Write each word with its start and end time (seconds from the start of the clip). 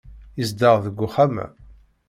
Yezdeɣ 0.37 0.75
deg 0.85 0.97
uxxam-a. 1.07 1.45